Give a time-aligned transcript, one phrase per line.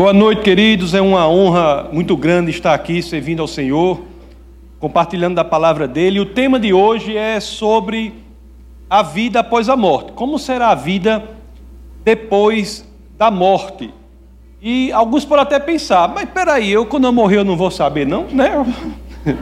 [0.00, 0.94] Boa noite, queridos.
[0.94, 4.00] É uma honra muito grande estar aqui servindo ao Senhor,
[4.78, 6.18] compartilhando da palavra dele.
[6.18, 8.14] O tema de hoje é sobre
[8.88, 10.12] a vida após a morte.
[10.12, 11.22] Como será a vida
[12.02, 12.82] depois
[13.18, 13.92] da morte?
[14.62, 18.06] E alguns podem até pensar, mas peraí, eu quando eu morrer eu não vou saber,
[18.06, 18.52] não, né?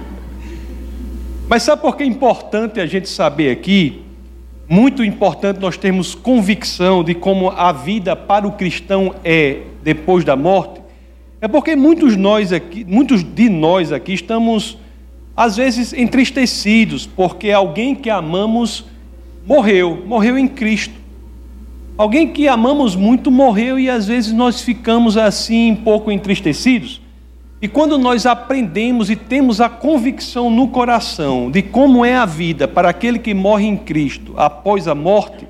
[1.49, 4.08] Mas sabe por que é importante a gente saber aqui?
[4.69, 10.37] Muito importante nós termos convicção de como a vida para o cristão é depois da
[10.37, 10.83] morte.
[11.41, 14.77] É porque muitos nós aqui, muitos de nós aqui estamos
[15.35, 18.85] às vezes entristecidos porque alguém que amamos
[19.47, 20.95] morreu, morreu em Cristo.
[21.97, 27.01] Alguém que amamos muito morreu e às vezes nós ficamos assim um pouco entristecidos.
[27.61, 32.69] E quando nós aprendemos e temos a convicção no coração de como é a vida
[32.69, 35.47] para aquele que morre em Cristo após a morte,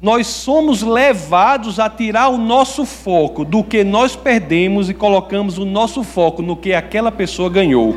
[0.00, 5.64] nós somos levados a tirar o nosso foco do que nós perdemos e colocamos o
[5.64, 7.90] nosso foco no que aquela pessoa ganhou.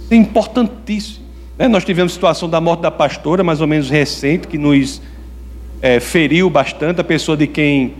[0.00, 1.24] Isso é importantíssimo.
[1.56, 1.68] Né?
[1.68, 5.00] Nós tivemos a situação da morte da pastora, mais ou menos recente, que nos
[5.80, 7.94] é, feriu bastante, a pessoa de quem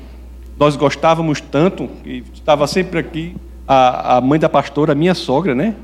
[0.58, 3.36] nós gostávamos tanto, que estava sempre aqui
[3.68, 5.74] a, a mãe da pastora, a minha sogra, né?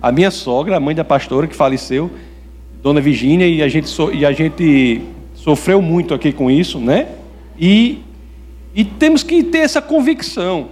[0.00, 2.10] A minha sogra, a mãe da pastora que faleceu,
[2.82, 5.02] Dona Virgínia, e a gente, so, e a gente
[5.34, 7.08] sofreu muito aqui com isso, né?
[7.60, 7.98] E,
[8.74, 10.68] e temos que ter essa convicção,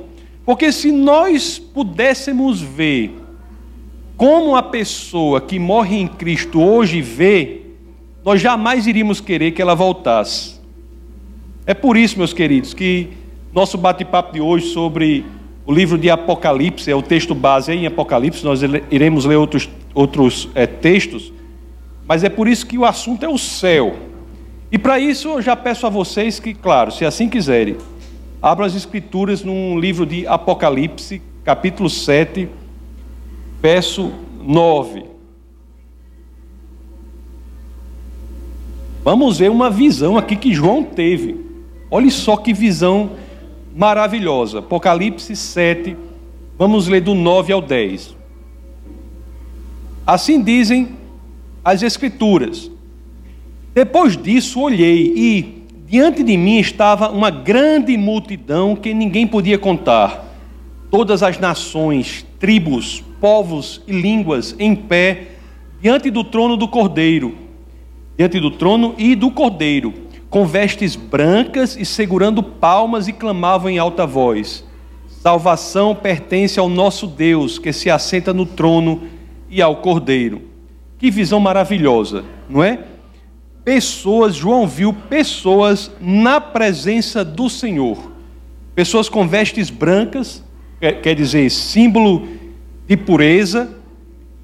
[0.46, 3.20] porque se nós pudéssemos ver
[4.16, 7.60] como a pessoa que morre em Cristo hoje vê,
[8.24, 10.56] nós jamais iríamos querer que ela voltasse.
[11.66, 13.10] É por isso, meus queridos, que
[13.52, 15.24] nosso bate-papo de hoje sobre
[15.66, 20.48] o livro de Apocalipse é o texto base em Apocalipse, nós iremos ler outros, outros
[20.54, 21.32] é, textos,
[22.06, 23.96] mas é por isso que o assunto é o céu.
[24.70, 27.76] E para isso eu já peço a vocês que, claro, se assim quiserem,
[28.40, 32.48] abram as escrituras num livro de Apocalipse, capítulo 7,
[33.60, 35.04] verso 9.
[39.02, 41.44] Vamos ver uma visão aqui que João teve.
[41.90, 43.10] Olhe só que visão
[43.76, 44.60] maravilhosa.
[44.60, 45.94] Apocalipse 7,
[46.58, 48.16] vamos ler do 9 ao 10.
[50.06, 50.96] Assim dizem
[51.62, 52.70] as Escrituras.
[53.74, 60.24] Depois disso olhei e diante de mim estava uma grande multidão que ninguém podia contar.
[60.90, 65.32] Todas as nações, tribos, povos e línguas em pé
[65.82, 67.36] diante do trono do Cordeiro,
[68.16, 73.78] diante do trono e do Cordeiro com vestes brancas e segurando palmas, e clamavam em
[73.78, 74.64] alta voz:
[75.08, 79.02] Salvação pertence ao nosso Deus, que se assenta no trono
[79.48, 80.42] e ao Cordeiro.
[80.98, 82.78] Que visão maravilhosa, não é?
[83.64, 88.12] Pessoas, João viu pessoas na presença do Senhor.
[88.74, 90.44] Pessoas com vestes brancas,
[90.80, 92.28] quer dizer, símbolo
[92.86, 93.74] de pureza,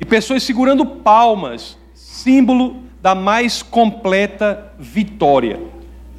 [0.01, 5.61] e pessoas segurando palmas, símbolo da mais completa vitória.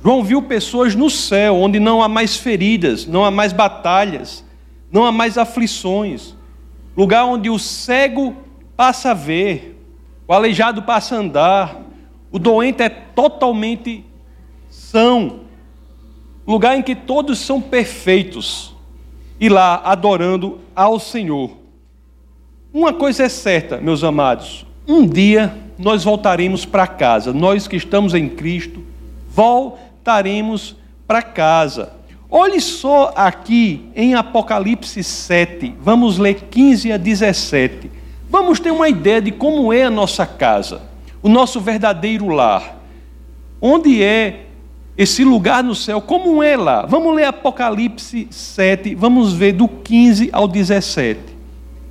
[0.03, 4.43] João viu pessoas no céu, onde não há mais feridas, não há mais batalhas,
[4.91, 6.35] não há mais aflições.
[6.95, 8.35] Lugar onde o cego
[8.75, 9.81] passa a ver,
[10.27, 11.81] o aleijado passa a andar,
[12.29, 14.03] o doente é totalmente
[14.69, 15.39] são.
[16.45, 18.75] Lugar em que todos são perfeitos.
[19.39, 21.57] E lá adorando ao Senhor.
[22.73, 28.13] Uma coisa é certa, meus amados: um dia nós voltaremos para casa, nós que estamos
[28.13, 28.83] em Cristo,
[29.29, 30.75] voltaremos
[31.07, 31.93] para casa.
[32.29, 37.91] Olhe só aqui em Apocalipse 7, vamos ler 15 a 17.
[38.29, 40.81] Vamos ter uma ideia de como é a nossa casa,
[41.21, 42.79] o nosso verdadeiro lar.
[43.61, 44.45] Onde é
[44.97, 46.85] esse lugar no céu, como é lá?
[46.85, 51.19] Vamos ler Apocalipse 7, vamos ver do 15 ao 17.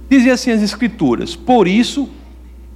[0.08, 2.08] Dizem assim as Escrituras: Por isso,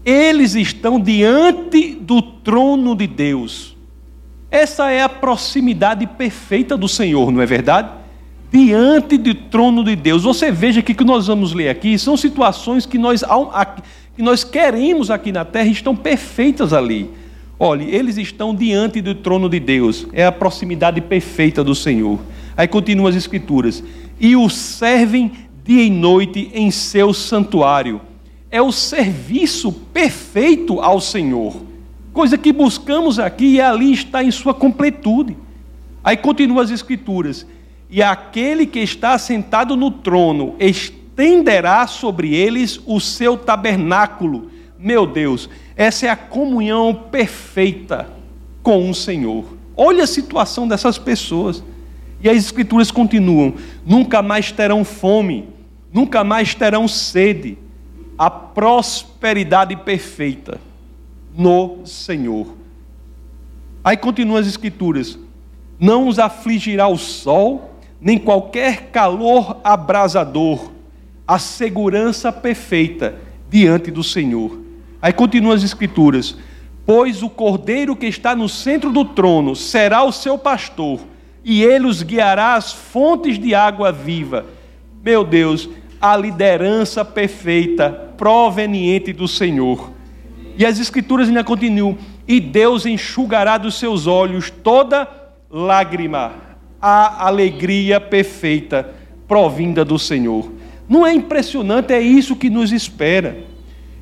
[0.06, 3.76] eles estão diante do trono de Deus.
[4.48, 7.90] Essa é a proximidade perfeita do Senhor, não é verdade?
[8.52, 10.22] Diante do trono de Deus.
[10.22, 13.24] Você veja que o que nós vamos ler aqui são situações que nós,
[14.14, 17.10] que nós queremos aqui na terra estão perfeitas ali.
[17.58, 20.06] Olhe, eles estão diante do trono de Deus.
[20.12, 22.20] É a proximidade perfeita do Senhor.
[22.56, 23.82] Aí continuam as Escrituras.
[24.20, 25.32] E o servem
[25.64, 28.00] dia e noite em seu santuário
[28.50, 31.56] é o serviço perfeito ao Senhor.
[32.12, 35.36] Coisa que buscamos aqui e ali está em sua completude.
[36.02, 37.46] Aí continua as Escrituras:
[37.90, 44.50] E aquele que está sentado no trono estenderá sobre eles o seu tabernáculo.
[44.78, 48.08] Meu Deus, essa é a comunhão perfeita
[48.62, 49.44] com o Senhor.
[49.76, 51.62] Olha a situação dessas pessoas.
[52.22, 53.54] E as Escrituras continuam:
[53.84, 55.48] nunca mais terão fome,
[55.92, 57.58] nunca mais terão sede,
[58.18, 60.60] a prosperidade perfeita
[61.36, 62.56] no Senhor.
[63.84, 65.18] Aí continuam as Escrituras:
[65.78, 70.70] não os afligirá o sol, nem qualquer calor abrasador,
[71.26, 73.16] a segurança perfeita
[73.48, 74.60] diante do Senhor.
[75.00, 76.36] Aí continuam as Escrituras:
[76.86, 81.00] pois o cordeiro que está no centro do trono será o seu pastor,
[81.44, 84.46] e ele os guiará às fontes de água viva.
[85.04, 85.68] Meu Deus,
[86.00, 89.90] a liderança perfeita proveniente do Senhor.
[90.58, 95.08] E as Escrituras ainda continuam: e Deus enxugará dos seus olhos toda
[95.50, 96.32] lágrima,
[96.80, 98.94] a alegria perfeita
[99.28, 100.50] provinda do Senhor.
[100.88, 101.92] Não é impressionante?
[101.92, 103.44] É isso que nos espera.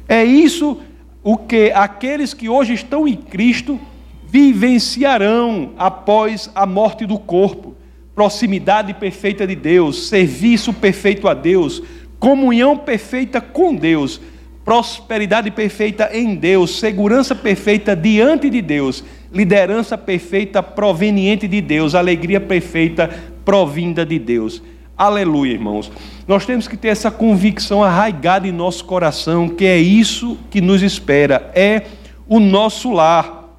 [0.09, 0.81] É isso
[1.23, 3.81] o que aqueles que hoje estão em Cristo
[4.27, 7.74] vivenciarão após a morte do corpo.
[8.15, 11.83] Proximidade perfeita de Deus, serviço perfeito a Deus,
[12.19, 14.21] comunhão perfeita com Deus,
[14.65, 19.03] prosperidade perfeita em Deus, segurança perfeita diante de Deus,
[19.33, 23.11] liderança perfeita proveniente de Deus, alegria perfeita
[23.45, 24.63] provinda de Deus.
[24.97, 25.91] Aleluia, irmãos.
[26.29, 30.85] Nós temos que ter essa convicção arraigada em nosso coração, que é isso que nos
[30.85, 31.83] espera, é
[32.29, 33.59] o nosso lar,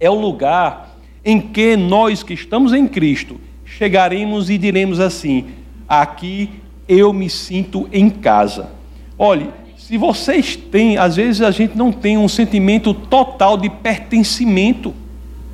[0.00, 3.40] é o lugar em que nós que estamos em Cristo
[3.78, 5.46] chegaremos e diremos assim:
[5.88, 6.50] aqui
[6.88, 8.70] eu me sinto em casa.
[9.18, 14.94] Olhe, se vocês têm, às vezes a gente não tem um sentimento total de pertencimento,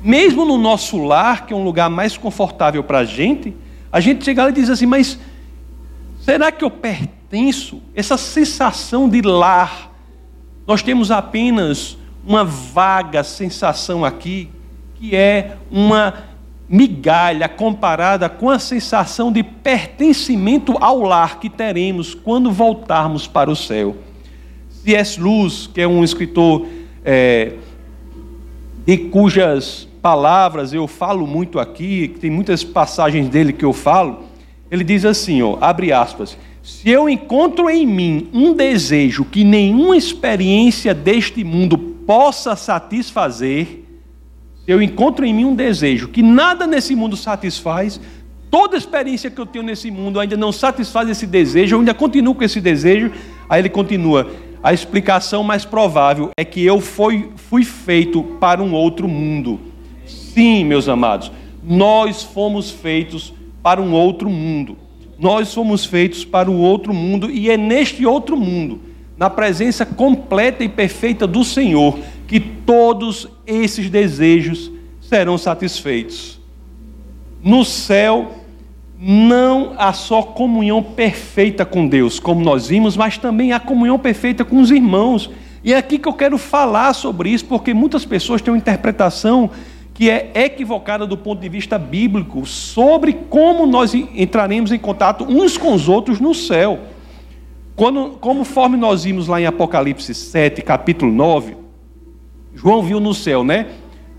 [0.03, 3.53] mesmo no nosso lar, que é um lugar mais confortável para a gente,
[3.91, 5.19] a gente chega lá e diz assim, mas
[6.21, 7.81] será que eu pertenço?
[7.93, 9.91] Essa sensação de lar,
[10.65, 14.49] nós temos apenas uma vaga sensação aqui,
[14.95, 16.30] que é uma
[16.71, 23.55] migalha comparada com a sensação de pertencimento ao lar que teremos quando voltarmos para o
[23.57, 23.97] céu.
[24.69, 25.19] C.S.
[25.19, 26.65] Luz, que é um escritor
[27.03, 27.55] é,
[28.85, 34.23] de cujas palavras eu falo muito aqui, tem muitas passagens dele que eu falo.
[34.71, 39.97] Ele diz assim, ó, abre aspas: Se eu encontro em mim um desejo que nenhuma
[39.97, 43.81] experiência deste mundo possa satisfazer,
[44.71, 47.99] eu encontro em mim um desejo que nada nesse mundo satisfaz,
[48.49, 52.33] toda experiência que eu tenho nesse mundo ainda não satisfaz esse desejo, eu ainda continuo
[52.33, 53.11] com esse desejo.
[53.49, 54.31] Aí ele continua:
[54.63, 59.59] a explicação mais provável é que eu fui, fui feito para um outro mundo.
[60.05, 61.31] Sim, meus amados,
[61.61, 64.77] nós fomos feitos para um outro mundo.
[65.19, 68.79] Nós fomos feitos para o outro mundo e é neste outro mundo,
[69.17, 71.99] na presença completa e perfeita do Senhor,
[72.31, 76.39] que todos esses desejos serão satisfeitos.
[77.43, 78.31] No céu,
[78.97, 84.45] não há só comunhão perfeita com Deus, como nós vimos, mas também há comunhão perfeita
[84.45, 85.29] com os irmãos.
[85.61, 89.49] E é aqui que eu quero falar sobre isso, porque muitas pessoas têm uma interpretação
[89.93, 95.57] que é equivocada do ponto de vista bíblico sobre como nós entraremos em contato uns
[95.57, 96.79] com os outros no céu.
[97.75, 101.59] Quando, conforme nós vimos lá em Apocalipse 7, capítulo 9,
[102.53, 103.67] João viu no céu, né?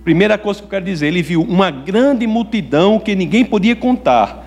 [0.05, 4.47] Primeira coisa que eu quero dizer, ele viu uma grande multidão que ninguém podia contar,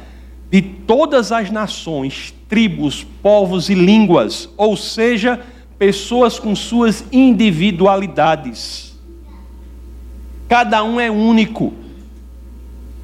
[0.52, 5.40] de todas as nações, tribos, povos e línguas, ou seja,
[5.78, 8.86] pessoas com suas individualidades
[10.48, 11.74] cada um é único.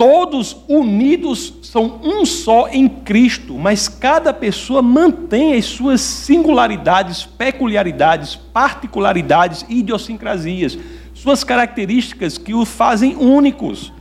[0.01, 8.36] Todos unidos são um só em Cristo, mas cada pessoa mantém as suas singularidades, peculiaridades,
[8.36, 10.75] particularidades e idiosincrasias,
[11.13, 13.93] suas características que o fazem únicos.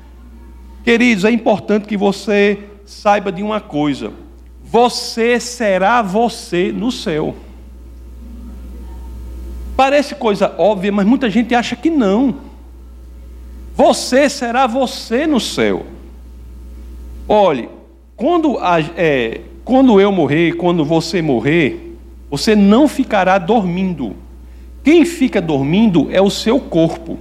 [0.82, 4.10] Queridos, é importante que você saiba de uma coisa:
[4.64, 7.36] você será você no céu.
[9.76, 12.49] Parece coisa óbvia, mas muita gente acha que não.
[13.80, 15.86] Você será você no céu.
[17.26, 17.66] Olhe,
[18.14, 18.58] quando,
[18.94, 21.96] é, quando eu morrer, quando você morrer,
[22.30, 24.14] você não ficará dormindo.
[24.84, 27.18] Quem fica dormindo é o seu corpo.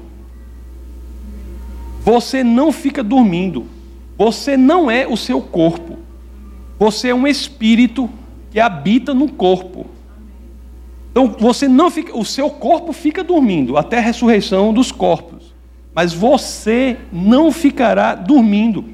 [2.01, 3.65] Você não fica dormindo.
[4.17, 5.97] Você não é o seu corpo.
[6.77, 8.09] Você é um espírito
[8.51, 9.85] que habita no corpo.
[11.11, 15.38] Então você não fica, o seu corpo fica dormindo até a ressurreição dos corpos
[15.99, 18.85] mas você não ficará dormindo.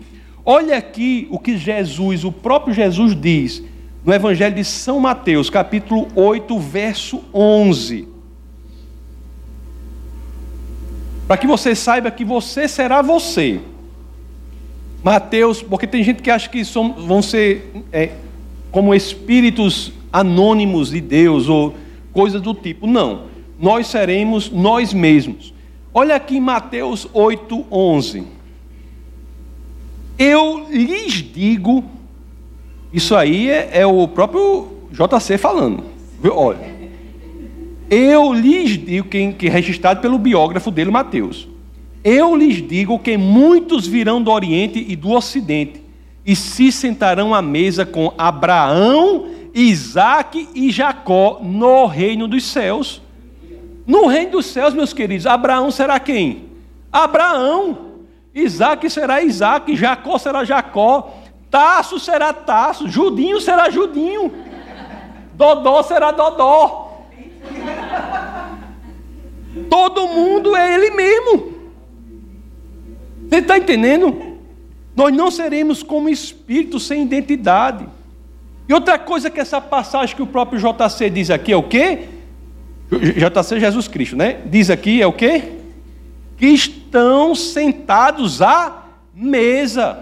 [0.43, 3.61] Olha aqui o que Jesus, o próprio Jesus diz
[4.03, 8.07] no Evangelho de São Mateus, capítulo 8, verso 11.
[11.27, 13.61] Para que você saiba que você será você.
[15.03, 18.13] Mateus, porque tem gente que acha que são, vão ser é,
[18.71, 21.75] como espíritos anônimos de Deus ou
[22.11, 22.87] coisas do tipo.
[22.87, 23.25] Não.
[23.59, 25.53] Nós seremos nós mesmos.
[25.97, 28.23] Olha aqui em Mateus 8, 11.
[30.19, 31.85] Eu lhes digo,
[32.91, 35.85] isso aí é, é o próprio JC falando.
[36.29, 36.75] Olha,
[37.89, 41.47] eu lhes digo, que, que é registrado pelo biógrafo dele, Mateus.
[42.03, 45.81] Eu lhes digo que muitos virão do Oriente e do Ocidente
[46.25, 53.04] e se sentarão à mesa com Abraão, Isaac e Jacó no reino dos céus.
[53.85, 56.49] No reino dos céus, meus queridos, Abraão será quem?
[56.91, 57.93] Abraão.
[58.33, 61.13] Isaac será Isaac, Jacó será Jacó,
[61.49, 64.29] Tasso será Tasso, Judinho será Judinho,
[65.33, 67.03] Dodó será Dodó.
[69.69, 71.53] Todo mundo é ele mesmo.
[73.29, 74.37] Você está entendendo?
[74.93, 77.87] Nós não seremos como espírito sem identidade.
[78.67, 82.09] E outra coisa que essa passagem que o próprio JC diz aqui é o quê?
[82.99, 84.39] JC Jesus Cristo, né?
[84.45, 85.43] Diz aqui é o quê?
[86.37, 88.83] Que estão sentados à
[89.13, 89.99] mesa.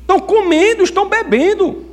[0.00, 1.84] Estão comendo, estão bebendo.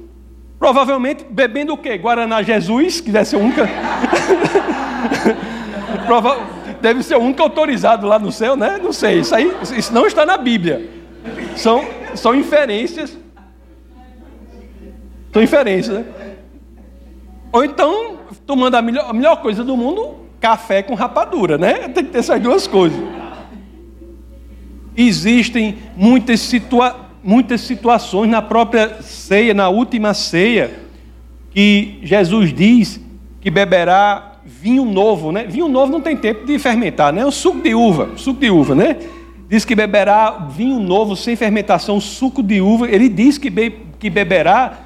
[0.60, 1.98] Provavelmente bebendo o quê?
[1.98, 3.68] Guaraná Jesus, que deve ser única.
[6.06, 8.78] Provavelmente deve ser o único autorizado lá no céu, né?
[8.82, 10.90] Não sei, isso aí isso não está na Bíblia.
[11.56, 13.18] São, são inferências.
[15.32, 16.06] São inferências, né?
[17.54, 21.90] Ou então, tomando a melhor, a melhor coisa do mundo, café com rapadura, né?
[21.90, 23.00] Tem que ter essas duas coisas.
[24.96, 30.72] Existem muitas, situa muitas situações na própria ceia, na última ceia,
[31.52, 33.00] que Jesus diz
[33.40, 35.46] que beberá vinho novo, né?
[35.46, 37.26] Vinho novo não tem tempo de fermentar, né?
[37.26, 38.98] O suco de uva, suco de uva, né?
[39.50, 42.90] Diz que beberá vinho novo sem fermentação, suco de uva.
[42.90, 44.80] Ele diz que, be que beberá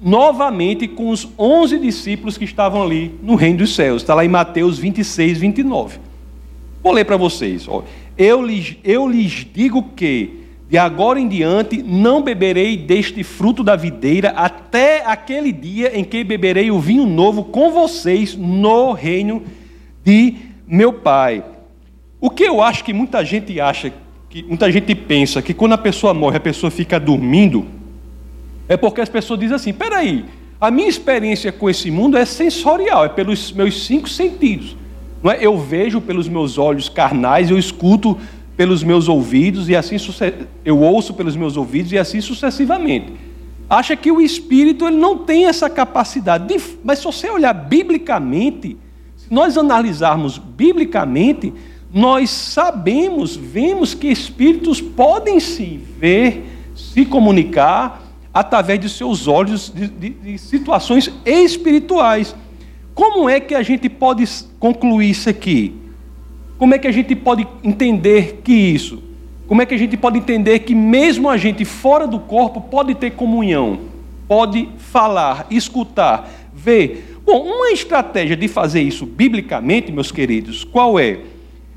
[0.00, 4.02] novamente com os onze discípulos que estavam ali no reino dos céus.
[4.02, 5.98] Está lá em Mateus 26, 29.
[6.82, 7.66] Vou ler para vocês.
[8.16, 10.38] Eu lhes, eu lhes digo que
[10.68, 16.22] de agora em diante não beberei deste fruto da videira até aquele dia em que
[16.22, 19.42] beberei o vinho novo com vocês no reino
[20.04, 20.34] de
[20.66, 21.42] meu Pai.
[22.20, 23.92] O que eu acho que muita gente acha,
[24.28, 27.66] que muita gente pensa que quando a pessoa morre, a pessoa fica dormindo,
[28.68, 30.24] é porque as pessoas dizem assim: peraí,
[30.60, 34.76] a minha experiência com esse mundo é sensorial, é pelos meus cinco sentidos.
[35.22, 35.38] Não é?
[35.40, 38.18] Eu vejo pelos meus olhos carnais, eu escuto
[38.56, 39.96] pelos meus ouvidos e assim
[40.64, 43.12] eu ouço pelos meus ouvidos e assim sucessivamente.
[43.70, 48.76] Acha que o espírito ele não tem essa capacidade, de, mas se você olhar biblicamente,
[49.16, 51.52] se nós analisarmos biblicamente,
[51.92, 56.44] nós sabemos, vemos que espíritos podem se ver,
[56.74, 58.07] se comunicar
[58.38, 62.36] através de seus olhos de, de, de situações espirituais.
[62.94, 64.24] Como é que a gente pode
[64.60, 65.74] concluir isso aqui?
[66.56, 69.02] Como é que a gente pode entender que isso?
[69.48, 72.94] Como é que a gente pode entender que mesmo a gente fora do corpo pode
[72.94, 73.80] ter comunhão,
[74.28, 77.20] pode falar, escutar, ver?
[77.26, 81.18] Bom, uma estratégia de fazer isso biblicamente, meus queridos, qual é?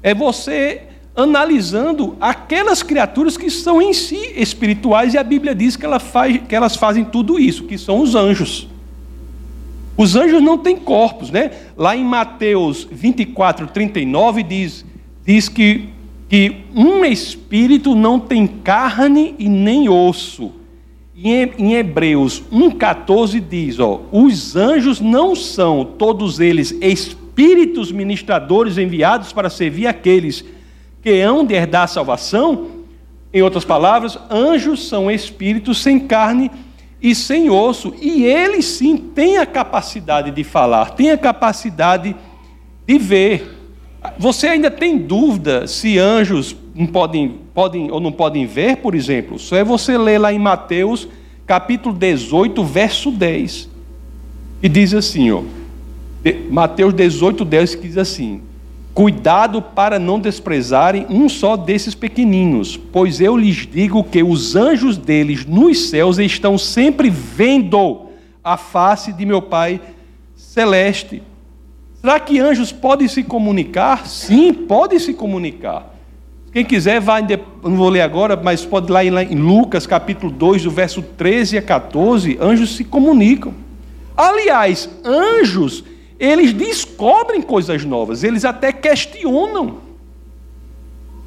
[0.03, 0.83] É você
[1.15, 6.39] analisando aquelas criaturas que são em si espirituais e a Bíblia diz que, ela faz,
[6.47, 8.67] que elas fazem tudo isso, que são os anjos.
[9.97, 11.51] Os anjos não têm corpos, né?
[11.77, 14.85] Lá em Mateus 24, 39 diz,
[15.25, 15.89] diz que,
[16.29, 20.53] que um espírito não tem carne e nem osso.
[21.15, 29.49] Em, Hebreus 1,14 diz: ó, os anjos não são todos eles espíritos ministradores enviados para
[29.49, 30.43] servir aqueles
[31.01, 32.67] que hão de herdar a salvação.
[33.34, 36.51] Em outras palavras, anjos são espíritos sem carne
[37.01, 42.15] e sem osso, e ele sim tem a capacidade de falar, tem a capacidade
[42.86, 43.58] de ver.
[44.20, 49.39] Você ainda tem dúvida se anjos não podem, podem ou não podem ver, por exemplo?
[49.39, 51.08] Só é você ler lá em Mateus,
[51.48, 53.70] capítulo 18, verso 10.
[54.62, 55.41] E diz assim, ó,
[56.51, 58.41] Mateus 18, 10, que diz assim:
[58.93, 64.98] Cuidado para não desprezarem um só desses pequeninos, pois eu lhes digo que os anjos
[64.98, 68.07] deles nos céus estão sempre vendo
[68.43, 69.79] a face de meu Pai
[70.36, 71.24] celeste.
[72.01, 74.07] Será que anjos podem se comunicar?
[74.07, 75.95] Sim, podem se comunicar.
[76.51, 77.25] Quem quiser, vai,
[77.63, 81.60] não vou ler agora, mas pode ir lá em Lucas capítulo 2, do verso 13
[81.60, 83.53] a 14, anjos se comunicam.
[84.17, 85.81] Aliás, anjos
[86.21, 89.79] eles descobrem coisas novas, eles até questionam.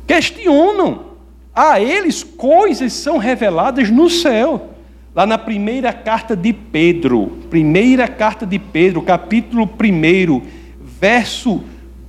[0.07, 1.15] Questionam.
[1.53, 4.71] a eles coisas são reveladas no céu.
[5.13, 10.43] Lá na primeira carta de Pedro, primeira carta de Pedro, capítulo 1,
[10.79, 11.61] verso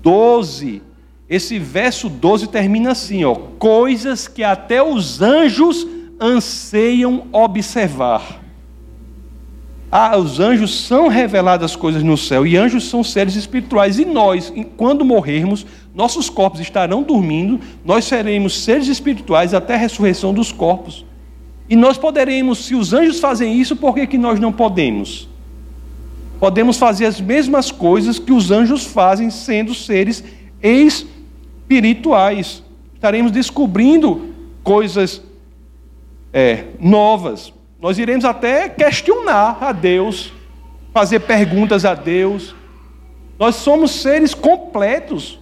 [0.03, 0.81] 12.
[1.27, 5.87] Esse verso 12 termina assim, ó: coisas que até os anjos
[6.19, 8.44] anseiam observar.
[9.97, 14.51] Ah, os anjos são reveladas coisas no céu, e anjos são seres espirituais, e nós,
[14.75, 21.05] quando morrermos, nossos corpos estarão dormindo, nós seremos seres espirituais até a ressurreição dos corpos.
[21.69, 25.29] E nós poderemos, se os anjos fazem isso, por que, que nós não podemos?
[26.41, 30.25] Podemos fazer as mesmas coisas que os anjos fazem, sendo seres
[30.61, 32.61] espirituais.
[32.95, 35.21] Estaremos descobrindo coisas
[36.33, 37.54] é, novas.
[37.81, 40.31] Nós iremos até questionar a Deus,
[40.93, 42.55] fazer perguntas a Deus.
[43.37, 45.39] Nós somos seres completos.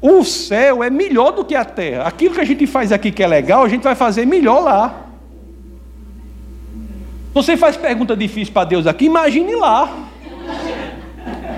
[0.00, 2.04] O céu é melhor do que a terra.
[2.04, 5.06] Aquilo que a gente faz aqui que é legal, a gente vai fazer melhor lá.
[7.32, 10.08] Você faz pergunta difícil para Deus aqui, imagine lá.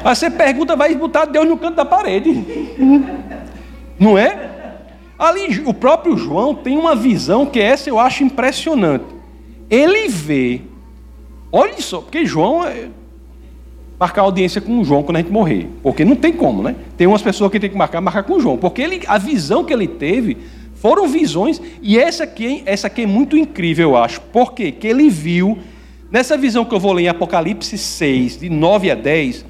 [0.04, 2.32] Aí você pergunta, vai botar Deus no canto da parede.
[3.98, 4.48] Não é?
[5.18, 9.17] Ali, o próprio João tem uma visão que essa eu acho impressionante.
[9.70, 10.62] Ele vê,
[11.52, 12.88] olha só, porque João é
[13.98, 16.76] marcar audiência com João quando a gente morrer, porque não tem como, né?
[16.96, 19.72] Tem umas pessoas que tem que marcar, marcar com João, porque ele, a visão que
[19.72, 20.36] ele teve
[20.74, 24.20] foram visões e essa aqui, essa aqui é muito incrível, eu acho.
[24.20, 24.70] Por quê?
[24.70, 25.58] Que ele viu
[26.10, 29.44] nessa visão que eu vou ler em Apocalipse 6, de 9 a 10,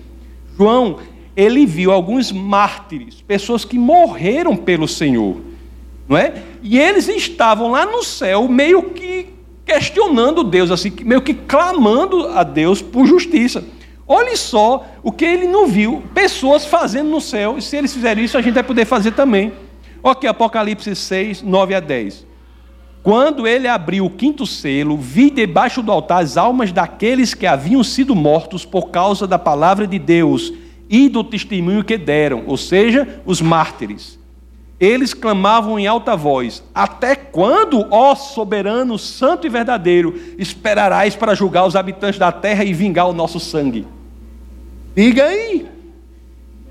[0.57, 0.99] João,
[1.37, 5.49] ele viu alguns mártires, pessoas que morreram pelo Senhor
[6.09, 6.33] não é?
[6.63, 9.27] E eles estavam lá no céu, meio que
[9.69, 13.63] questionando Deus, assim, meio que clamando a Deus por justiça.
[14.07, 18.25] Olhe só o que ele não viu, pessoas fazendo no céu, e se eles fizerem
[18.25, 19.53] isso, a gente vai poder fazer também.
[20.03, 22.27] Ok, Apocalipse 6, 9 a 10.
[23.03, 27.85] Quando ele abriu o quinto selo, vi debaixo do altar as almas daqueles que haviam
[27.85, 30.51] sido mortos por causa da palavra de Deus
[30.89, 34.18] e do testemunho que deram, ou seja, os mártires.
[34.81, 41.67] Eles clamavam em alta voz: Até quando, ó soberano, santo e verdadeiro, esperarás para julgar
[41.67, 43.87] os habitantes da terra e vingar o nosso sangue?
[44.95, 45.67] Diga aí.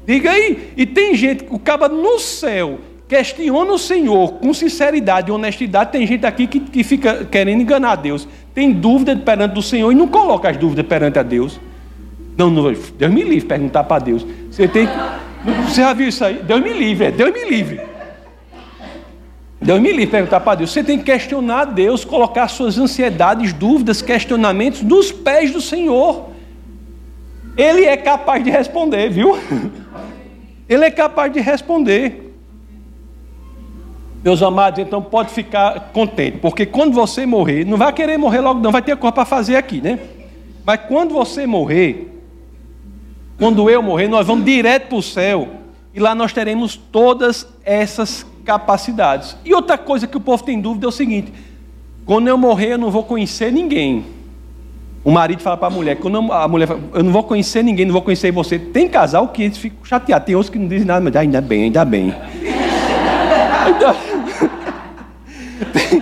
[0.05, 0.73] Diga aí.
[0.77, 5.91] E tem gente, o caba no céu, questiona o Senhor com sinceridade e honestidade.
[5.91, 8.25] Tem gente aqui que, que fica querendo enganar Deus.
[8.53, 11.59] Tem dúvida perante o Senhor e não coloca as dúvidas perante a Deus.
[12.37, 14.25] Não, não, Deus me livre perguntar para Deus.
[14.49, 14.87] Você tem
[15.67, 16.35] Você já viu isso aí?
[16.35, 17.96] Deus me livre, é Deus me livre.
[19.59, 20.71] Deus me livre perguntar para Deus.
[20.71, 26.29] Você tem que questionar Deus, colocar suas ansiedades, dúvidas, questionamentos nos pés do Senhor.
[27.57, 29.37] Ele é capaz de responder, viu?
[30.69, 32.35] Ele é capaz de responder.
[34.23, 38.59] Meus amados, então pode ficar contente, porque quando você morrer, não vai querer morrer logo,
[38.59, 39.99] não, vai ter coisa para fazer aqui, né?
[40.65, 42.13] Mas quando você morrer,
[43.37, 45.47] quando eu morrer, nós vamos direto para o céu
[45.93, 49.35] e lá nós teremos todas essas capacidades.
[49.43, 51.33] E outra coisa que o povo tem dúvida é o seguinte:
[52.05, 54.05] quando eu morrer, eu não vou conhecer ninguém.
[55.03, 57.61] O marido fala para a mulher: quando eu, a mulher fala, eu não vou conhecer
[57.61, 58.57] ninguém, não vou conhecer você.
[58.57, 61.63] Tem casal que eles ficam chateados, tem outros que não dizem nada, mas ainda bem,
[61.63, 62.15] ainda bem.
[65.73, 66.01] tem,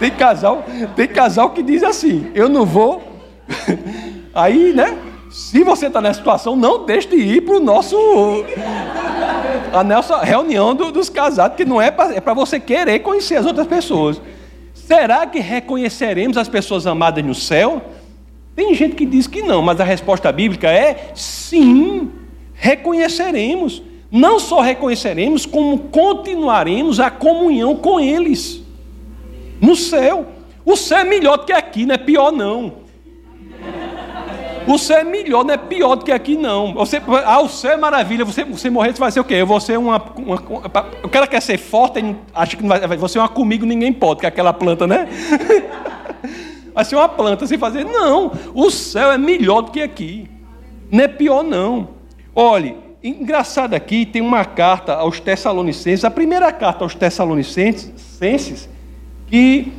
[0.00, 0.64] tem casal,
[0.96, 3.00] tem casal que diz assim: eu não vou.
[4.34, 4.98] Aí, né?
[5.30, 7.96] Se você está nessa situação, não deixe de ir para o nosso
[9.72, 13.46] a nossa reunião do, dos casados, que não é para é você querer conhecer as
[13.46, 14.20] outras pessoas.
[14.74, 17.82] Será que reconheceremos as pessoas amadas no céu?
[18.54, 22.10] Tem gente que diz que não, mas a resposta bíblica é sim,
[22.54, 23.82] reconheceremos.
[24.10, 28.62] Não só reconheceremos, como continuaremos a comunhão com eles
[29.60, 30.26] no céu.
[30.64, 32.85] O céu é melhor do que aqui, não é pior não.
[34.66, 36.74] O céu é melhor, não é pior do que aqui, não.
[36.74, 38.24] Você, ah, o céu é maravilha.
[38.24, 39.34] Você, você morrer, você vai ser o quê?
[39.34, 40.02] Eu vou ser uma.
[40.16, 42.96] uma, uma o cara quer ser forte, acha que não vai.
[42.96, 45.08] Você é uma comigo, ninguém pode, que é aquela planta, né?
[46.74, 47.84] vai ser uma planta sem fazer.
[47.84, 50.28] Não, o céu é melhor do que aqui.
[50.90, 51.88] Não é pior, não.
[52.34, 58.68] Olhe, engraçado aqui, tem uma carta aos Tessalonicenses, a primeira carta aos Tessalonicenses,
[59.28, 59.72] que,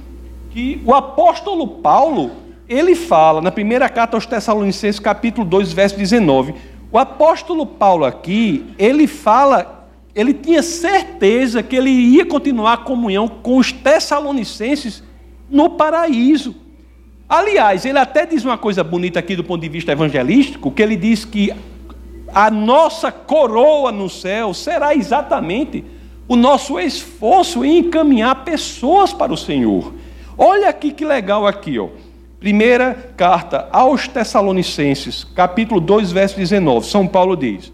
[0.52, 6.54] que o apóstolo Paulo ele fala, na primeira carta aos Tessalonicenses, capítulo 2, verso 19,
[6.92, 13.28] o apóstolo Paulo aqui, ele fala, ele tinha certeza que ele ia continuar a comunhão
[13.28, 15.04] com os Tessalonicenses
[15.50, 16.56] no paraíso.
[17.30, 20.96] Aliás, ele até diz uma coisa bonita aqui do ponto de vista evangelístico, que ele
[20.96, 21.54] diz que
[22.34, 25.84] a nossa coroa no céu será exatamente
[26.28, 29.94] o nosso esforço em encaminhar pessoas para o Senhor.
[30.38, 31.88] Olha aqui que legal aqui, ó.
[32.48, 36.88] Primeira carta aos Tessalonicenses, capítulo 2, verso 19.
[36.88, 37.74] São Paulo diz: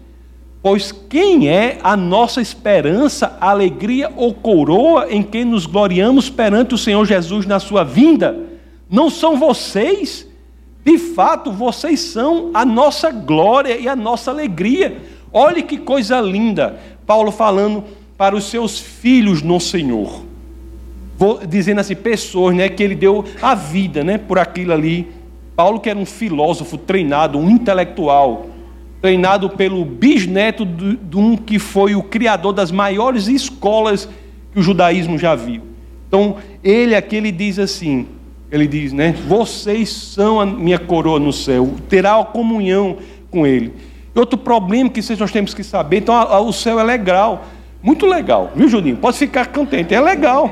[0.60, 6.78] Pois quem é a nossa esperança, alegria ou coroa em quem nos gloriamos perante o
[6.78, 8.36] Senhor Jesus na sua vinda?
[8.90, 10.26] Não são vocês?
[10.84, 15.00] De fato, vocês são a nossa glória e a nossa alegria.
[15.32, 16.80] Olhe que coisa linda.
[17.06, 17.84] Paulo falando
[18.18, 20.23] para os seus filhos no Senhor.
[21.48, 25.08] Dizendo assim, pessoas né, que ele deu a vida né, por aquilo ali.
[25.54, 28.46] Paulo, que era um filósofo treinado, um intelectual,
[29.00, 34.08] treinado pelo bisneto de, um que foi o criador das maiores escolas
[34.52, 35.62] que o judaísmo já viu.
[36.08, 38.06] Então, ele aqui ele diz assim,
[38.50, 39.14] ele diz, né?
[39.28, 42.96] Vocês são a minha coroa no céu, terá a comunhão
[43.30, 43.72] com ele.
[44.14, 46.14] Outro problema que nós temos que saber, então
[46.46, 47.44] o céu é legal,
[47.82, 48.96] muito legal, viu, Juninho?
[48.96, 50.50] Pode ficar contente, é legal.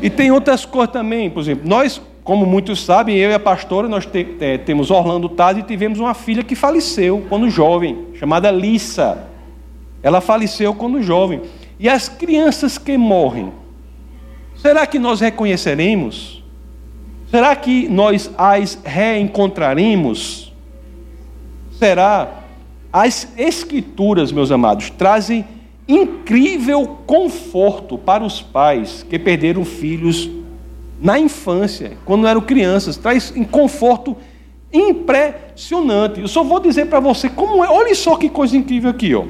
[0.00, 3.88] E tem outras coisas também, por exemplo, nós, como muitos sabem, eu e a pastora,
[3.88, 8.50] nós te, é, temos Orlando Taz e tivemos uma filha que faleceu quando jovem, chamada
[8.50, 9.26] Lissa.
[10.02, 11.42] Ela faleceu quando jovem.
[11.78, 13.52] E as crianças que morrem,
[14.56, 16.42] será que nós reconheceremos?
[17.30, 20.52] Será que nós as reencontraremos?
[21.72, 22.42] Será?
[22.92, 25.44] As escrituras, meus amados, trazem
[25.88, 30.28] incrível conforto para os pais que perderam filhos
[31.00, 32.96] na infância, quando eram crianças.
[32.96, 34.16] Traz um conforto
[34.72, 36.20] impressionante.
[36.20, 37.70] Eu só vou dizer para você como é.
[37.70, 39.24] Olha só que coisa incrível aqui, ó.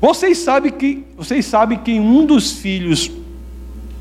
[0.00, 3.10] Vocês sabem que vocês sabem que um dos filhos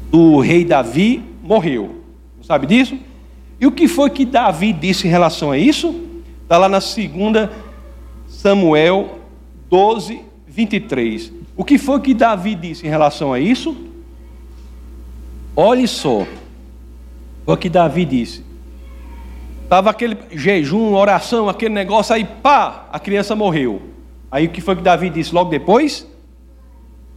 [0.10, 2.02] do rei Davi morreu.
[2.42, 2.98] Sabe disso?
[3.60, 5.96] E o que foi que Davi disse em relação a isso?
[6.42, 7.52] Está lá na segunda
[8.28, 9.20] Samuel
[9.70, 11.43] 12, 23.
[11.56, 13.76] O que foi que Davi disse em relação a isso?
[15.56, 16.26] Olhe só.
[17.46, 18.44] O que Davi disse.
[19.64, 23.82] Estava aquele jejum, oração, aquele negócio, aí pá, a criança morreu.
[24.32, 26.08] Aí o que foi que Davi disse logo depois?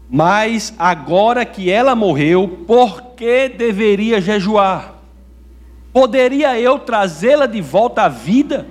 [0.08, 4.94] Mas agora que ela morreu, por que deveria jejuar?
[5.92, 8.66] Poderia eu trazê-la de volta à vida?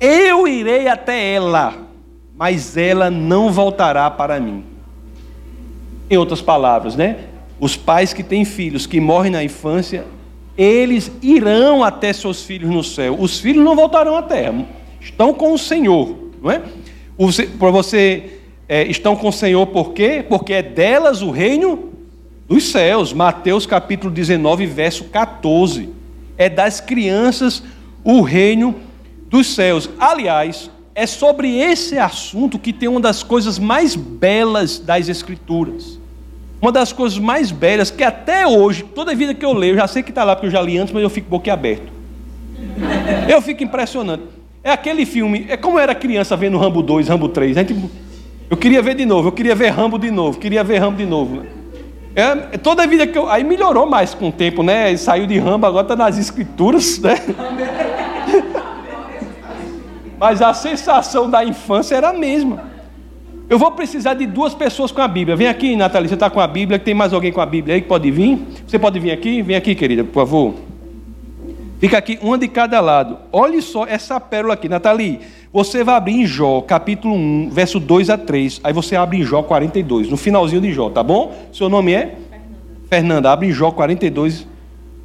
[0.00, 1.89] Eu irei até ela
[2.40, 4.64] mas ela não voltará para mim.
[6.08, 7.18] Em outras palavras, né?
[7.60, 10.06] Os pais que têm filhos que morrem na infância,
[10.56, 13.14] eles irão até seus filhos no céu.
[13.20, 14.64] Os filhos não voltarão à terra,
[14.98, 16.62] estão com o Senhor, não é?
[17.58, 20.24] Para você, é, estão com o Senhor por quê?
[20.26, 21.90] Porque é delas o reino
[22.48, 23.12] dos céus.
[23.12, 25.90] Mateus capítulo 19, verso 14.
[26.38, 27.62] É das crianças
[28.02, 28.76] o reino
[29.28, 29.90] dos céus.
[29.98, 35.98] Aliás, é sobre esse assunto que tem uma das coisas mais belas das Escrituras.
[36.60, 40.02] Uma das coisas mais belas que até hoje, toda vida que eu leio, já sei
[40.02, 41.90] que está lá porque eu já li antes, mas eu fico boquiaberto.
[43.26, 44.24] Eu fico impressionante.
[44.62, 47.56] É aquele filme, é como eu era criança vendo Rambo 2, Rambo 3.
[47.56, 47.82] A gente,
[48.50, 51.06] eu queria ver de novo, eu queria ver Rambo de novo, queria ver Rambo de
[51.06, 51.46] novo.
[52.14, 53.26] É, é toda vida que eu.
[53.30, 54.94] Aí melhorou mais com o tempo, né?
[54.98, 57.14] Saiu de Rambo, agora está nas escrituras, né?
[60.20, 62.62] Mas a sensação da infância era a mesma.
[63.48, 65.34] Eu vou precisar de duas pessoas com a Bíblia.
[65.34, 66.78] Vem aqui, Nathalie, você está com a Bíblia.
[66.78, 68.38] Tem mais alguém com a Bíblia aí que pode vir?
[68.66, 69.40] Você pode vir aqui?
[69.40, 70.54] Vem aqui, querida, por favor.
[71.80, 73.16] Fica aqui, uma de cada lado.
[73.32, 75.20] Olhe só essa pérola aqui, Nathalie.
[75.50, 78.60] Você vai abrir em Jó, capítulo 1, verso 2 a 3.
[78.62, 81.34] Aí você abre em Jó 42, no finalzinho de Jó, tá bom?
[81.50, 82.18] Seu nome é?
[82.28, 82.88] Fernanda.
[82.90, 84.46] Fernanda, abre em Jó 42,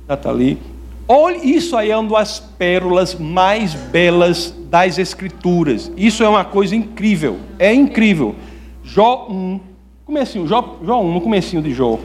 [0.07, 0.74] Nathalie.
[1.07, 5.91] Olha, isso aí é uma das pérolas mais belas das Escrituras.
[5.95, 7.37] Isso é uma coisa incrível.
[7.59, 8.35] É incrível.
[8.83, 9.59] Jó 1,
[10.05, 11.99] comecinho, Jó, Jó 1, no comecinho de Jó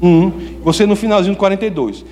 [0.00, 2.04] 1, você no finalzinho do 42.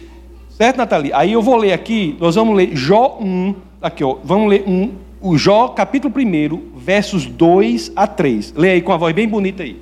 [0.51, 1.13] Certo, Nathalie?
[1.13, 4.93] Aí eu vou ler aqui, nós vamos ler Jó 1, aqui ó, vamos ler um,
[5.21, 8.55] o Jó capítulo 1, versos 2 a 3.
[8.57, 9.81] Lê aí com a voz bem bonita aí.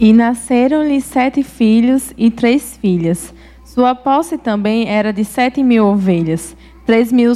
[0.00, 3.32] E nasceram-lhe sete filhos e três filhas.
[3.72, 6.54] Sua posse também era de sete mil ovelhas,
[6.84, 7.32] três mil,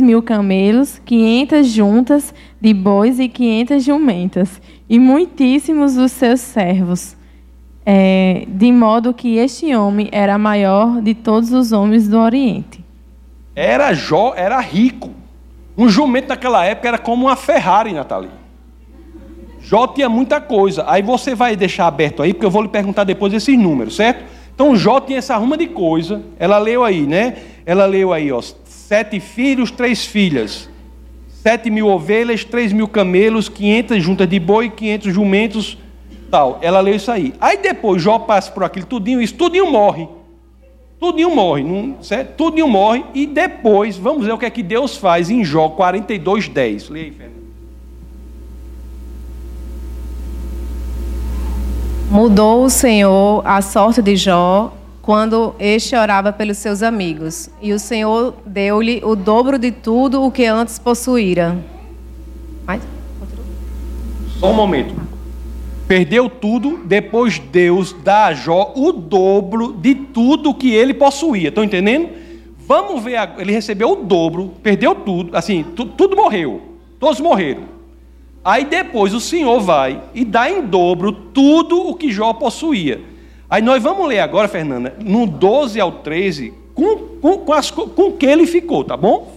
[0.00, 7.16] mil camelos, quinhentas juntas de bois e quinhentas jumentas, e muitíssimos dos seus servos.
[7.84, 12.84] É, de modo que este homem era maior de todos os homens do Oriente.
[13.56, 15.10] Era Jó, era rico.
[15.76, 18.30] Um jumento naquela época era como uma Ferrari, Nathalie.
[19.60, 20.84] Jó tinha muita coisa.
[20.86, 24.37] Aí você vai deixar aberto aí, porque eu vou lhe perguntar depois esses números, certo?
[24.58, 26.20] Então Jó tinha essa ruma de coisa.
[26.36, 27.36] Ela leu aí, né?
[27.64, 30.68] Ela leu aí, ó, sete filhos, três filhas.
[31.28, 35.78] sete mil ovelhas, três mil camelos, quinhentas juntas de boi, quinhentos jumentos,
[36.28, 36.58] tal.
[36.60, 37.34] Ela leu isso aí.
[37.40, 40.08] Aí depois Jó passa por aquilo tudinho, isso tudinho morre.
[40.98, 42.34] Tudinho morre, não, certo?
[42.34, 46.48] Tudinho morre e depois, vamos ver o que é que Deus faz em Jó 42,
[46.48, 46.88] 10.
[46.88, 47.37] Leia aí, Fernando.
[52.10, 57.78] Mudou o Senhor a sorte de Jó quando este orava pelos seus amigos, e o
[57.78, 61.58] Senhor deu-lhe o dobro de tudo o que antes possuíra.
[62.66, 62.82] Mais?
[64.40, 64.94] Só um momento.
[65.86, 71.50] Perdeu tudo, depois Deus dá a Jó o dobro de tudo que ele possuía.
[71.50, 72.08] Estão entendendo?
[72.66, 76.62] Vamos ver, ele recebeu o dobro, perdeu tudo, assim, tudo morreu.
[76.98, 77.77] Todos morreram.
[78.48, 82.98] Aí depois o Senhor vai e dá em dobro tudo o que Jó possuía.
[83.50, 88.12] Aí nós vamos ler agora, Fernanda, no 12 ao 13, com, com, com, as, com
[88.12, 89.36] que ele ficou, tá bom?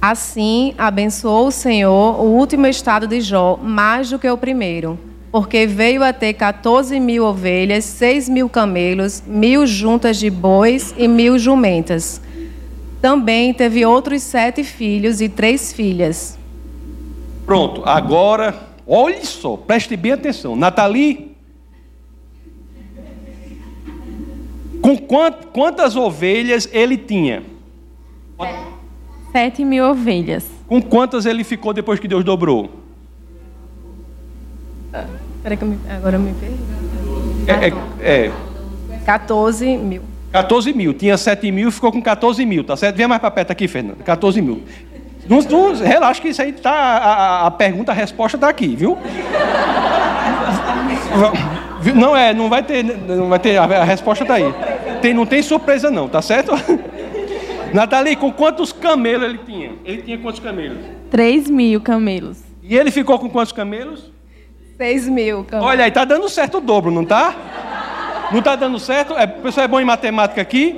[0.00, 4.96] Assim abençoou o Senhor o último estado de Jó, mais do que o primeiro,
[5.32, 11.08] porque veio a ter 14 mil ovelhas, 6 mil camelos, mil juntas de bois e
[11.08, 12.20] mil jumentas.
[13.04, 16.38] Também teve outros sete filhos e três filhas.
[17.44, 20.56] Pronto, agora Olhe só, preste bem atenção.
[20.56, 21.36] Nathalie,
[24.80, 24.96] com
[25.52, 27.42] quantas ovelhas ele tinha?
[29.32, 30.46] Sete mil ovelhas.
[30.66, 32.70] Com quantas ele ficou depois que Deus dobrou?
[35.42, 36.56] Peraí que eu me, agora eu me perdi.
[38.00, 38.32] É, é, é.
[39.04, 40.13] 14 mil.
[40.34, 40.92] 14 mil.
[40.92, 42.96] Tinha 7 mil, ficou com 14 mil, tá certo?
[42.96, 44.02] Vem mais para perto aqui, Fernando.
[44.02, 44.64] 14 mil.
[45.28, 46.72] Não, não, relaxa que isso aí tá.
[46.72, 48.98] A, a pergunta, a resposta está aqui, viu?
[51.94, 53.56] Não é, não vai ter, não vai ter.
[53.58, 54.52] A resposta está aí.
[55.00, 56.50] Tem, não tem surpresa não, tá certo?
[57.72, 59.72] Nathalie, com quantos camelos ele tinha?
[59.84, 60.78] Ele tinha quantos camelos?
[61.10, 62.38] Três mil camelos.
[62.60, 64.10] E ele ficou com quantos camelos?
[64.76, 65.70] Seis mil camelos.
[65.70, 67.34] Olha aí, tá dando certo o dobro, não tá?
[68.32, 69.14] Não tá dando certo?
[69.14, 70.76] É, o pessoal é bom em matemática aqui.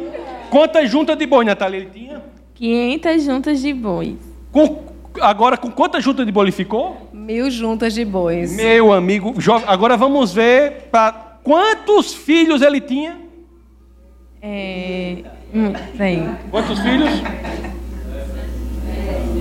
[0.50, 2.22] Quantas juntas de boi, Nathalie, ele tinha?
[2.54, 4.14] 500 juntas de bois.
[4.52, 4.84] Com,
[5.20, 7.08] agora, com quantas juntas de boi ele ficou?
[7.12, 8.54] Mil juntas de bois.
[8.54, 9.34] Meu amigo,
[9.66, 13.18] agora vamos ver para quantos filhos ele tinha?
[14.40, 15.16] É,
[15.54, 15.72] hum,
[16.50, 17.10] Quantos filhos?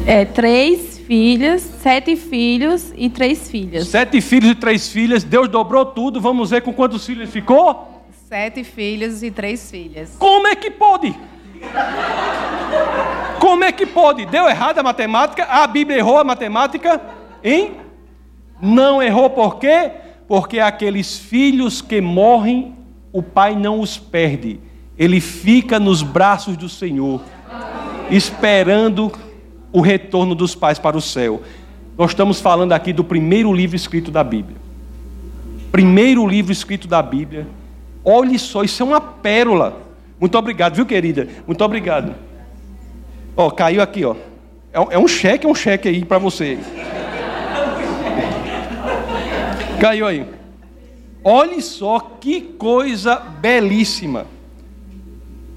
[0.08, 3.88] É, três filhas, sete filhos e três filhas.
[3.88, 5.24] Sete filhos e três filhas.
[5.24, 6.20] Deus dobrou tudo.
[6.20, 7.94] Vamos ver com quantos filhos ele ficou?
[8.36, 10.17] Sete filhos e três filhas.
[10.19, 11.15] Como é que pode?
[13.39, 14.26] Como é que pode?
[14.26, 15.45] Deu errado a matemática?
[15.45, 17.00] A Bíblia errou a matemática?
[17.41, 17.78] Hein?
[18.62, 19.89] Não errou por quê?
[20.28, 22.76] Porque aqueles filhos que morrem,
[23.13, 24.60] o pai não os perde.
[24.98, 27.21] Ele fica nos braços do Senhor,
[28.12, 29.13] esperando
[29.71, 31.41] o retorno dos pais para o céu.
[31.98, 34.58] Nós estamos falando aqui do primeiro livro escrito da Bíblia.
[35.71, 37.48] Primeiro livro escrito da Bíblia.
[38.06, 39.82] Olhe só, isso é uma pérola.
[40.20, 41.28] Muito obrigado, viu, querida?
[41.48, 42.13] Muito obrigado.
[43.36, 44.15] Ó, caiu aqui, ó.
[44.72, 46.60] É, é um cheque, é um cheque aí para você.
[49.80, 50.26] Caiu aí.
[51.24, 54.28] Olhe só que coisa belíssima.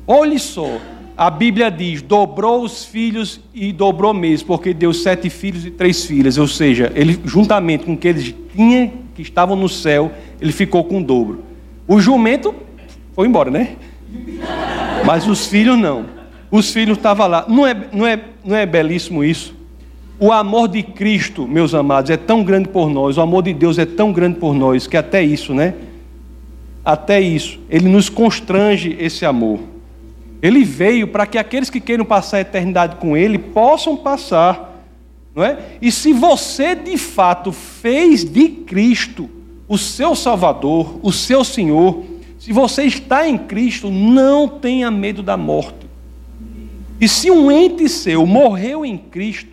[0.06, 0.78] Olhe só.
[1.14, 6.04] A Bíblia diz: dobrou os filhos e dobrou mesmo, porque deu sete filhos e três
[6.06, 6.38] filhas.
[6.38, 11.00] Ou seja, ele, juntamente com que eles tinham, que estavam no céu, ele ficou com
[11.00, 11.47] o dobro.
[11.88, 12.54] O jumento
[13.14, 13.76] foi embora, né?
[15.04, 16.18] Mas os filhos não
[16.50, 17.44] os filhos estavam lá.
[17.48, 19.54] Não é, não, é, não é belíssimo isso?
[20.18, 23.78] O amor de Cristo, meus amados, é tão grande por nós, o amor de Deus
[23.78, 25.74] é tão grande por nós, que até isso, né?
[26.84, 29.60] Até isso, ele nos constrange esse amor.
[30.42, 34.82] Ele veio para que aqueles que queiram passar a eternidade com ele possam passar,
[35.34, 35.58] não é?
[35.80, 39.30] E se você de fato fez de Cristo
[39.68, 42.02] o seu Salvador, o seu Senhor,
[42.38, 45.86] se você está em Cristo, não tenha medo da morte.
[46.98, 49.50] E se um ente seu morreu em Cristo,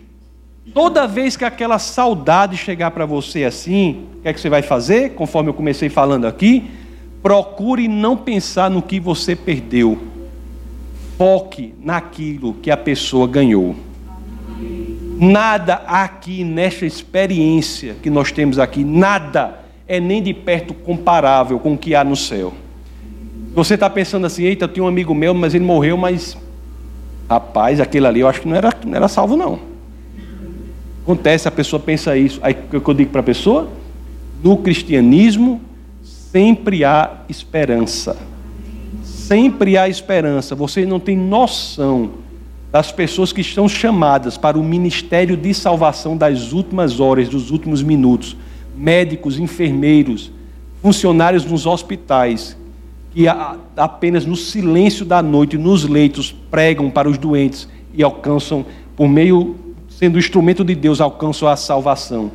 [0.72, 4.62] toda vez que aquela saudade chegar para você assim, o que é que você vai
[4.62, 5.10] fazer?
[5.10, 6.70] Conforme eu comecei falando aqui,
[7.22, 9.98] procure não pensar no que você perdeu.
[11.18, 13.76] Foque naquilo que a pessoa ganhou.
[15.18, 21.74] Nada aqui nesta experiência que nós temos aqui, nada é nem de perto comparável com
[21.74, 22.52] o que há no céu.
[23.54, 26.36] Você está pensando assim, eita, eu tenho um amigo meu, mas ele morreu, mas
[27.28, 29.58] Rapaz, aquele ali eu acho que não era, não era salvo, não.
[31.02, 32.38] Acontece, a pessoa pensa isso.
[32.42, 33.68] Aí o que eu digo para a pessoa?
[34.42, 35.60] No cristianismo
[36.02, 38.16] sempre há esperança.
[39.02, 40.54] Sempre há esperança.
[40.54, 42.10] Você não tem noção
[42.70, 47.82] das pessoas que estão chamadas para o ministério de salvação das últimas horas, dos últimos
[47.82, 48.36] minutos,
[48.76, 50.30] médicos, enfermeiros,
[50.82, 52.56] funcionários nos hospitais,
[53.12, 53.26] que
[53.76, 59.56] apenas no silêncio da noite, nos leitos, pregam para os doentes e alcançam, por meio,
[59.88, 62.30] sendo instrumento de Deus, alcançam a salvação.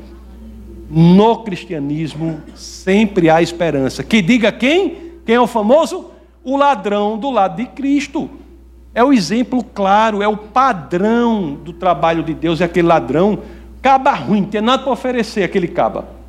[0.89, 4.03] No cristianismo sempre há esperança.
[4.03, 5.11] Que diga quem?
[5.25, 6.07] Quem é o famoso?
[6.43, 8.29] O ladrão do lado de Cristo.
[8.93, 13.39] É o exemplo claro, é o padrão do trabalho de Deus, é aquele ladrão,
[13.81, 16.20] caba ruim, tem nada para oferecer aquele caba.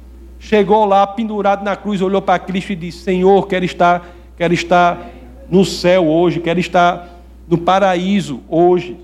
[0.42, 5.09] Chegou lá, pendurado na cruz, olhou para Cristo e disse: Senhor, quero estar, quero estar
[5.48, 7.09] no céu hoje, quero estar
[7.48, 8.98] no paraíso hoje.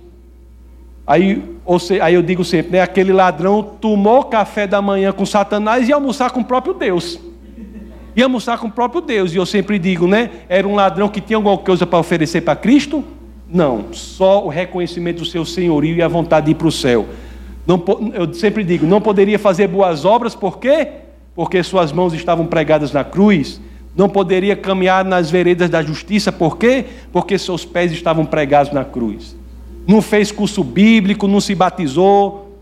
[1.06, 5.24] Aí, ou seja, aí eu digo sempre, né, aquele ladrão tomou café da manhã com
[5.24, 7.20] Satanás e almoçar com o próprio Deus.
[8.16, 9.32] Ia almoçar com o próprio Deus.
[9.32, 10.30] E eu sempre digo, né?
[10.48, 13.04] Era um ladrão que tinha alguma coisa para oferecer para Cristo?
[13.48, 17.06] Não, só o reconhecimento do seu senhorio e a vontade de ir para o céu.
[17.64, 17.80] Não,
[18.12, 21.06] eu sempre digo, não poderia fazer boas obras, por quê?
[21.38, 23.60] Porque suas mãos estavam pregadas na cruz.
[23.94, 26.84] Não poderia caminhar nas veredas da justiça, por quê?
[27.12, 29.36] Porque seus pés estavam pregados na cruz.
[29.86, 32.58] Não fez curso bíblico, não se batizou,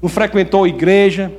[0.00, 1.32] não frequentou igreja,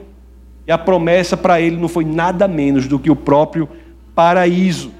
[0.67, 3.69] e a promessa para ele não foi nada menos do que o próprio
[4.13, 4.91] paraíso.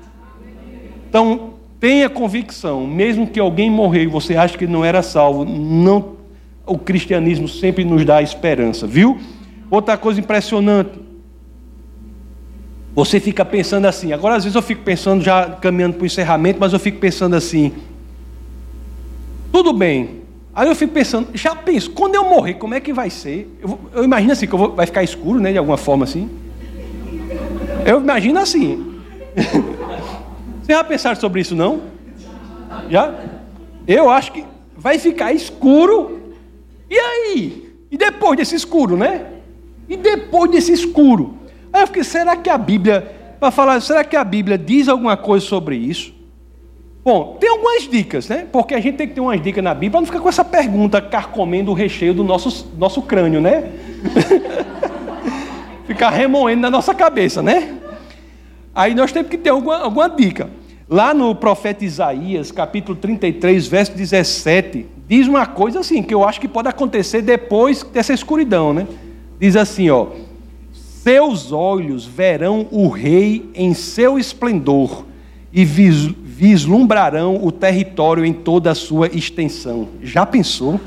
[1.09, 6.13] Então, Tenha convicção, mesmo que alguém morreu e você acha que não era salvo, não,
[6.65, 9.19] o cristianismo sempre nos dá esperança, viu?
[9.69, 11.06] Outra coisa impressionante.
[12.97, 16.59] Você fica pensando assim, agora às vezes eu fico pensando, já caminhando para o encerramento,
[16.59, 17.71] mas eu fico pensando assim,
[19.51, 20.21] tudo bem.
[20.51, 23.55] Aí eu fico pensando, já penso, quando eu morrer, como é que vai ser?
[23.61, 26.27] Eu, eu imagino assim, que vou, vai ficar escuro, né, de alguma forma assim.
[27.85, 28.99] Eu imagino assim.
[30.63, 31.83] Vocês já pensaram sobre isso, não?
[32.89, 33.13] Já?
[33.87, 34.43] Eu acho que
[34.75, 36.33] vai ficar escuro.
[36.89, 37.73] E aí?
[37.91, 39.23] E depois desse escuro, né?
[39.87, 41.36] E depois desse escuro?
[41.77, 43.07] Aí eu fiquei, será que a Bíblia,
[43.39, 46.11] para falar, será que a Bíblia diz alguma coisa sobre isso?
[47.05, 48.47] Bom, tem algumas dicas, né?
[48.51, 50.43] Porque a gente tem que ter umas dicas na Bíblia para não ficar com essa
[50.43, 53.71] pergunta carcomendo o recheio do nosso, nosso crânio, né?
[55.85, 57.77] ficar remoendo na nossa cabeça, né?
[58.73, 60.49] Aí nós temos que ter alguma, alguma dica.
[60.89, 66.41] Lá no profeta Isaías, capítulo 33, verso 17, diz uma coisa assim, que eu acho
[66.41, 68.87] que pode acontecer depois dessa escuridão, né?
[69.39, 70.07] Diz assim, ó:
[71.07, 75.05] Seus olhos verão o rei em seu esplendor
[75.53, 79.87] e vislumbrarão o território em toda a sua extensão.
[80.03, 80.77] Já pensou?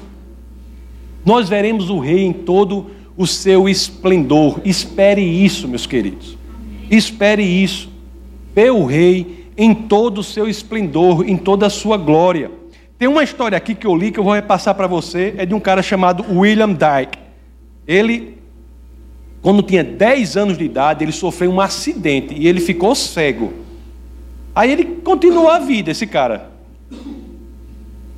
[1.24, 4.60] Nós veremos o rei em todo o seu esplendor.
[4.62, 6.36] Espere isso, meus queridos.
[6.90, 7.88] Espere isso.
[8.54, 12.50] Vê o rei em todo o seu esplendor, em toda a sua glória.
[12.98, 15.54] Tem uma história aqui que eu li que eu vou repassar para você, é de
[15.54, 17.18] um cara chamado William Dyke.
[17.88, 18.34] Ele,
[19.42, 23.52] quando tinha 10 anos de idade, ele sofreu um acidente e ele ficou cego.
[24.54, 26.50] Aí ele continuou a vida, esse cara.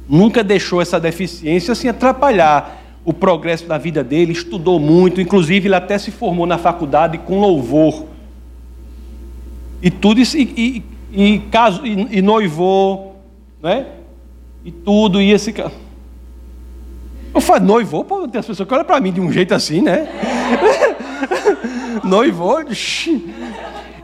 [0.09, 5.75] Nunca deixou essa deficiência assim atrapalhar o progresso da vida dele, estudou muito, inclusive ele
[5.75, 8.07] até se formou na faculdade com louvor.
[9.83, 10.83] E tudo isso, e,
[11.13, 13.17] e, e, caso, e, e noivou,
[13.61, 13.87] né?
[14.65, 15.73] E tudo, e esse cara.
[17.35, 19.81] Eu falo, noivou, pô, tem as pessoas que olham para mim de um jeito assim,
[19.81, 20.07] né?
[22.05, 22.59] noivou.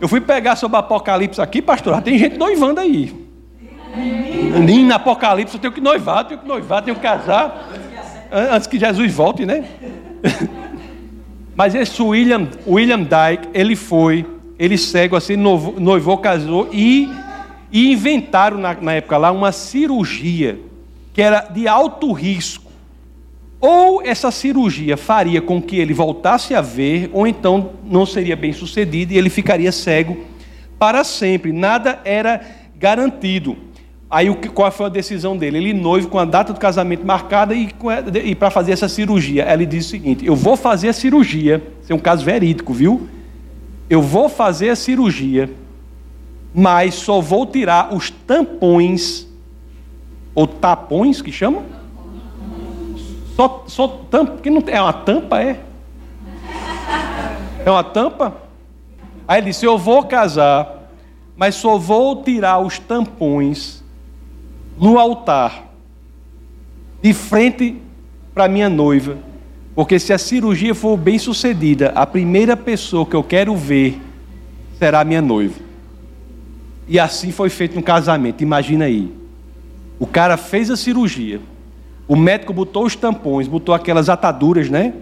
[0.00, 3.14] Eu fui pegar sobre Apocalipse aqui, pastor, tem gente noivando aí.
[4.64, 7.68] Nem na Apocalipse eu tenho que noivar, tenho que noivar, tenho que casar.
[8.30, 9.64] Antes que Jesus volte, né?
[11.56, 14.24] Mas esse William, William Dyke, ele foi
[14.58, 17.08] ele cego assim, noivou, casou e,
[17.70, 20.58] e inventaram na, na época lá uma cirurgia
[21.14, 22.67] que era de alto risco.
[23.60, 28.52] Ou essa cirurgia faria com que ele voltasse a ver, ou então não seria bem
[28.52, 30.16] sucedido e ele ficaria cego
[30.78, 31.52] para sempre.
[31.52, 32.40] Nada era
[32.76, 33.56] garantido.
[34.10, 35.58] Aí qual foi a decisão dele?
[35.58, 37.68] Ele noivo com a data do casamento marcada e,
[38.24, 39.46] e para fazer essa cirurgia.
[39.52, 41.62] Ele disse o seguinte: Eu vou fazer a cirurgia.
[41.82, 43.08] Isso é um caso verídico, viu?
[43.88, 45.50] eu vou fazer a cirurgia,
[46.54, 49.26] mas só vou tirar os tampões,
[50.34, 51.64] ou tapões que chamam?
[53.38, 55.60] Só, só tampa, porque não é uma tampa, é?
[57.64, 58.36] É uma tampa?
[59.26, 60.90] Aí ele disse: Eu vou casar,
[61.36, 63.84] mas só vou tirar os tampões
[64.76, 65.68] no altar,
[67.00, 67.80] de frente
[68.34, 69.28] para minha noiva
[69.78, 74.02] porque se a cirurgia for bem sucedida, a primeira pessoa que eu quero ver
[74.76, 75.54] será minha noiva.
[76.88, 78.42] E assim foi feito um casamento.
[78.42, 79.08] Imagina aí.
[79.96, 81.40] O cara fez a cirurgia,
[82.08, 84.94] O médico botou os tampões, botou aquelas ataduras, né?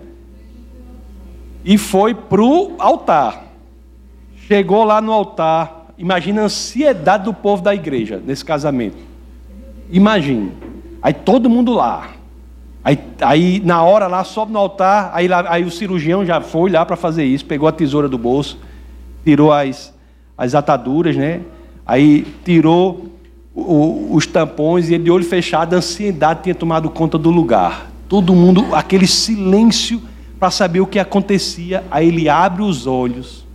[1.64, 3.44] E foi pro altar.
[4.48, 5.86] Chegou lá no altar.
[5.96, 8.98] Imagina a ansiedade do povo da igreja nesse casamento.
[9.90, 10.52] Imagine.
[11.00, 12.10] Aí todo mundo lá.
[12.82, 15.10] Aí, aí na hora lá, sobe no altar.
[15.14, 17.44] Aí, lá, aí o cirurgião já foi lá para fazer isso.
[17.44, 18.58] Pegou a tesoura do bolso.
[19.24, 19.94] Tirou as,
[20.36, 21.40] as ataduras, né?
[21.84, 23.06] Aí tirou
[23.56, 27.90] o, os tampões e ele de olho fechado, a ansiedade tinha tomado conta do lugar.
[28.06, 30.02] Todo mundo, aquele silêncio
[30.38, 31.82] para saber o que acontecia.
[31.90, 33.46] Aí ele abre os olhos,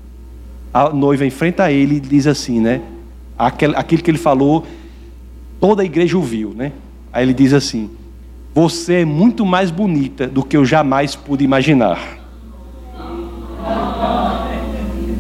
[0.73, 2.81] a noiva enfrenta ele e diz assim, né?
[3.37, 4.65] Aquilo, aquilo que ele falou,
[5.59, 6.71] toda a igreja ouviu, né?
[7.13, 7.89] Aí ele diz assim:
[8.55, 12.19] Você é muito mais bonita do que eu jamais pude imaginar.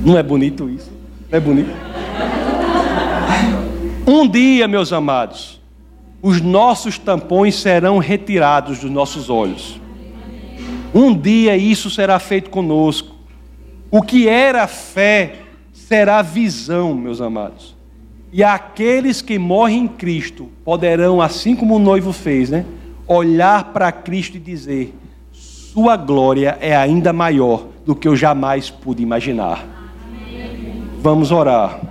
[0.03, 0.91] Não é bonito isso?
[1.29, 1.90] Não é bonito?
[4.11, 5.61] Um dia, meus amados,
[6.21, 9.79] os nossos tampões serão retirados dos nossos olhos.
[10.93, 13.15] Um dia isso será feito conosco.
[13.89, 15.35] O que era fé
[15.71, 17.73] será visão, meus amados.
[18.33, 22.65] E aqueles que morrem em Cristo poderão, assim como o noivo fez, né,
[23.07, 24.93] olhar para Cristo e dizer:
[25.31, 29.65] Sua glória é ainda maior do que eu jamais pude imaginar.
[30.99, 31.90] Vamos orar.